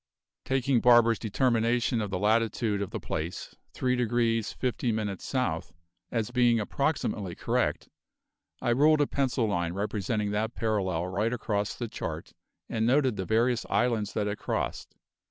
Taking 0.45 0.81
Barber's 0.81 1.19
determination 1.19 2.01
of 2.01 2.09
the 2.09 2.17
latitude 2.17 2.81
of 2.81 2.89
the 2.89 2.99
place, 2.99 3.55
3 3.73 3.95
degrees 3.95 4.51
50 4.51 4.91
minutes 4.91 5.23
South, 5.23 5.73
as 6.11 6.31
being 6.31 6.59
approximately 6.59 7.35
correct, 7.35 7.87
I 8.63 8.71
ruled 8.71 9.01
a 9.01 9.05
pencil 9.05 9.45
line 9.45 9.73
representing 9.73 10.31
that 10.31 10.55
parallel 10.55 11.05
right 11.05 11.31
across 11.31 11.75
the 11.75 11.87
chart 11.87 12.33
and 12.67 12.83
noted 12.87 13.15
the 13.15 13.25
various 13.25 13.63
islands 13.69 14.13
that 14.13 14.27
it 14.27 14.39
crossed. 14.39 14.95